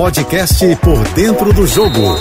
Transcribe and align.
podcast 0.00 0.64
Por 0.76 1.06
Dentro 1.08 1.52
do 1.52 1.66
Jogo, 1.66 2.16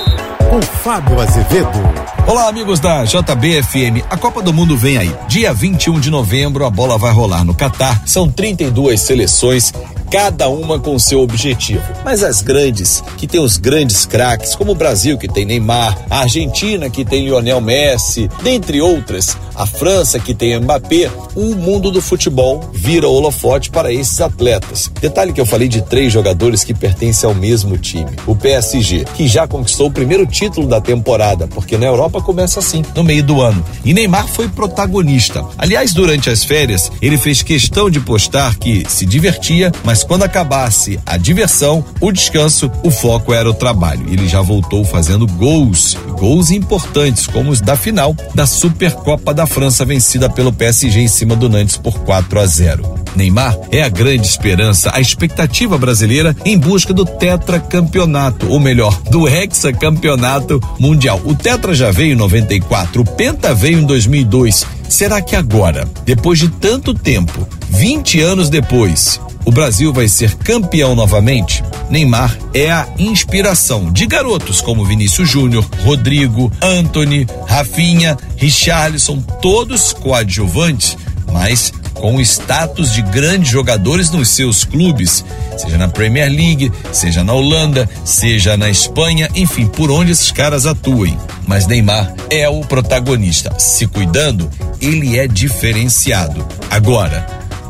com 0.49 0.61
Fábio 0.61 1.17
Azevedo. 1.21 1.79
Olá, 2.27 2.49
amigos 2.49 2.77
da 2.77 3.05
JBFM. 3.05 4.03
A 4.09 4.17
Copa 4.17 4.41
do 4.41 4.51
Mundo 4.51 4.75
vem 4.75 4.97
aí. 4.97 5.15
Dia 5.29 5.53
21 5.53 5.97
de 5.97 6.11
novembro, 6.11 6.65
a 6.65 6.69
bola 6.69 6.97
vai 6.97 7.13
rolar 7.13 7.45
no 7.45 7.55
Catar. 7.55 8.03
São 8.05 8.29
32 8.29 8.99
seleções 8.99 9.73
cada 10.09 10.49
uma 10.49 10.79
com 10.79 10.97
seu 10.97 11.21
objetivo. 11.21 11.83
Mas 12.03 12.23
as 12.23 12.41
grandes, 12.41 13.03
que 13.17 13.27
tem 13.27 13.39
os 13.39 13.57
grandes 13.57 14.05
craques, 14.05 14.55
como 14.55 14.71
o 14.71 14.75
Brasil, 14.75 15.17
que 15.17 15.27
tem 15.27 15.45
Neymar, 15.45 15.97
a 16.09 16.19
Argentina, 16.21 16.89
que 16.89 17.05
tem 17.05 17.25
Lionel 17.25 17.61
Messi, 17.61 18.29
dentre 18.43 18.81
outras, 18.81 19.37
a 19.55 19.65
França, 19.65 20.19
que 20.19 20.33
tem 20.33 20.57
Mbappé, 20.57 21.11
o 21.35 21.53
mundo 21.53 21.91
do 21.91 22.01
futebol 22.01 22.69
vira 22.73 23.09
holofote 23.09 23.69
para 23.69 23.91
esses 23.91 24.21
atletas. 24.21 24.89
Detalhe 25.01 25.33
que 25.33 25.41
eu 25.41 25.45
falei 25.45 25.67
de 25.67 25.81
três 25.81 26.13
jogadores 26.13 26.63
que 26.63 26.73
pertencem 26.73 27.27
ao 27.27 27.35
mesmo 27.35 27.77
time. 27.77 28.09
O 28.25 28.35
PSG, 28.35 29.05
que 29.15 29.27
já 29.27 29.47
conquistou 29.47 29.87
o 29.87 29.91
primeiro 29.91 30.25
título 30.25 30.65
da 30.65 30.79
temporada, 30.79 31.45
porque 31.47 31.77
na 31.77 31.85
Europa 31.85 32.21
começa 32.21 32.59
assim, 32.59 32.83
no 32.95 33.03
meio 33.03 33.21
do 33.21 33.41
ano. 33.41 33.63
E 33.83 33.93
Neymar 33.93 34.27
foi 34.27 34.47
protagonista. 34.47 35.45
Aliás, 35.57 35.93
durante 35.93 36.29
as 36.29 36.43
férias, 36.43 36.89
ele 37.01 37.17
fez 37.17 37.43
questão 37.43 37.89
de 37.89 37.99
postar 37.99 38.55
que 38.55 38.85
se 38.87 39.05
divertia, 39.05 39.71
mas 39.83 39.98
mas 39.99 40.03
quando 40.05 40.23
acabasse 40.23 40.97
a 41.05 41.17
diversão, 41.17 41.83
o 41.99 42.09
descanso, 42.09 42.71
o 42.83 42.89
foco 42.89 43.33
era 43.33 43.49
o 43.49 43.53
trabalho. 43.53 44.05
Ele 44.07 44.29
já 44.29 44.41
voltou 44.41 44.85
fazendo 44.85 45.27
gols, 45.27 45.97
gols 46.17 46.51
importantes, 46.51 47.27
como 47.27 47.51
os 47.51 47.59
da 47.59 47.75
final 47.75 48.15
da 48.33 48.45
Supercopa 48.45 49.33
da 49.33 49.45
França, 49.45 49.83
vencida 49.83 50.29
pelo 50.29 50.53
PSG 50.53 51.01
em 51.01 51.07
cima 51.09 51.35
do 51.35 51.49
Nantes 51.49 51.75
por 51.75 51.99
4 51.99 52.39
a 52.39 52.45
0. 52.45 52.95
Neymar 53.13 53.57
é 53.71 53.83
a 53.83 53.89
grande 53.89 54.25
esperança, 54.25 54.89
a 54.93 55.01
expectativa 55.01 55.77
brasileira 55.77 56.33
em 56.45 56.57
busca 56.57 56.93
do 56.93 57.03
tetracampeonato, 57.03 58.47
ou 58.47 58.59
melhor, 58.59 59.01
do 59.11 59.27
hexacampeonato 59.27 60.61
mundial. 60.79 61.19
O 61.25 61.35
tetra 61.35 61.73
já 61.73 61.91
veio 61.91 62.13
em 62.13 62.15
94, 62.15 63.01
o 63.01 63.05
penta 63.05 63.53
veio 63.53 63.79
em 63.79 63.85
2002. 63.85 64.65
Será 64.87 65.21
que 65.21 65.35
agora, 65.35 65.85
depois 66.05 66.39
de 66.39 66.47
tanto 66.47 66.93
tempo, 66.93 67.45
20 67.69 68.21
anos 68.21 68.49
depois, 68.49 69.19
o 69.49 69.51
Brasil 69.51 69.91
vai 69.91 70.07
ser 70.07 70.35
campeão 70.35 70.93
novamente? 70.93 71.63
Neymar 71.89 72.37
é 72.53 72.69
a 72.69 72.87
inspiração 72.99 73.91
de 73.91 74.05
garotos 74.05 74.61
como 74.61 74.85
Vinícius 74.85 75.27
Júnior, 75.27 75.67
Rodrigo, 75.83 76.51
Anthony, 76.61 77.25
Rafinha, 77.47 78.15
Richarlison, 78.37 79.19
todos 79.41 79.91
coadjuvantes, 79.91 80.95
mas 81.33 81.73
com 81.95 82.21
status 82.21 82.93
de 82.93 83.01
grandes 83.01 83.49
jogadores 83.49 84.11
nos 84.11 84.29
seus 84.29 84.63
clubes, 84.63 85.25
seja 85.57 85.79
na 85.79 85.87
Premier 85.87 86.29
League, 86.29 86.71
seja 86.93 87.23
na 87.23 87.33
Holanda, 87.33 87.89
seja 88.05 88.55
na 88.55 88.69
Espanha, 88.69 89.31
enfim, 89.33 89.65
por 89.65 89.89
onde 89.89 90.11
esses 90.11 90.31
caras 90.31 90.67
atuem. 90.67 91.17
Mas 91.47 91.65
Neymar 91.65 92.13
é 92.29 92.47
o 92.47 92.61
protagonista. 92.61 93.57
Se 93.57 93.87
cuidando, 93.87 94.47
ele 94.79 95.17
é 95.17 95.27
diferenciado. 95.27 96.47
Agora, 96.69 97.25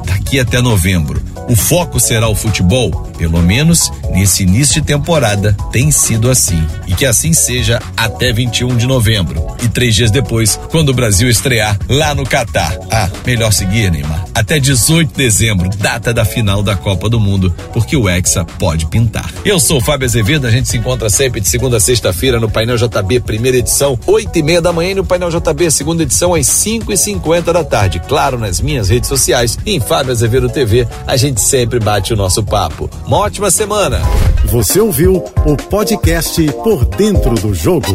daqui 0.05 0.41
até 0.41 0.61
novembro, 0.61 1.28
o 1.49 1.55
foco 1.55 1.99
será 1.99 2.29
o 2.29 2.35
futebol? 2.35 3.08
Pelo 3.19 3.41
menos 3.41 3.91
nesse 4.11 4.43
início 4.43 4.79
de 4.79 4.87
temporada 4.87 5.55
tem 5.73 5.91
sido 5.91 6.31
assim. 6.31 6.65
E 6.87 6.95
que 6.95 7.05
assim 7.05 7.33
seja 7.33 7.81
até 7.97 8.31
21 8.31 8.77
de 8.77 8.87
novembro. 8.87 9.45
E 9.61 9.67
três 9.67 9.93
dias 9.93 10.09
depois, 10.09 10.57
quando 10.71 10.89
o 10.89 10.93
Brasil 10.93 11.29
estrear 11.29 11.77
lá 11.89 12.15
no 12.15 12.23
Catar. 12.23 12.79
Ah, 12.89 13.09
melhor 13.25 13.51
seguir, 13.51 13.91
Neymar. 13.91 14.25
Até 14.33 14.57
18 14.57 15.09
de 15.09 15.15
dezembro, 15.15 15.69
data 15.69 16.13
da 16.13 16.23
final 16.23 16.63
da 16.63 16.77
Copa 16.77 17.09
do 17.09 17.19
Mundo, 17.19 17.53
porque 17.73 17.97
o 17.97 18.07
Hexa 18.07 18.45
pode 18.45 18.85
pintar. 18.85 19.29
Eu 19.43 19.59
sou 19.59 19.79
o 19.79 19.81
Fábio 19.81 20.05
Azevedo, 20.05 20.47
a 20.47 20.51
gente 20.51 20.69
se 20.69 20.77
encontra 20.77 21.09
sempre 21.09 21.41
de 21.41 21.49
segunda 21.49 21.75
a 21.75 21.79
sexta-feira 21.81 22.39
no 22.39 22.49
Painel 22.49 22.77
JB, 22.77 23.19
primeira 23.19 23.57
edição, 23.57 23.99
oito 24.07 24.39
e 24.39 24.41
meia 24.41 24.61
da 24.61 24.71
manhã, 24.71 24.91
e 24.91 24.95
no 24.95 25.05
Painel 25.05 25.29
JB, 25.29 25.69
segunda 25.69 26.03
edição, 26.03 26.33
às 26.33 26.47
cinco 26.47 26.93
e 26.93 26.97
cinquenta 26.97 27.51
da 27.51 27.65
tarde. 27.65 27.99
Claro, 28.07 28.39
nas 28.39 28.61
minhas 28.61 28.87
redes 28.87 29.09
sociais 29.09 29.59
em 29.65 29.81
Fábio 29.81 30.13
Azevedo 30.13 30.47
TV, 30.47 30.87
a 31.05 31.17
gente 31.17 31.41
sempre 31.41 31.79
bate 31.79 32.13
o 32.13 32.15
nosso 32.15 32.41
papo. 32.41 32.89
Uma 33.09 33.21
ótima 33.21 33.49
semana. 33.49 34.01
Você 34.45 34.79
ouviu 34.79 35.15
o 35.43 35.57
podcast 35.57 36.45
Por 36.63 36.85
Dentro 36.85 37.33
do 37.33 37.55
Jogo. 37.55 37.87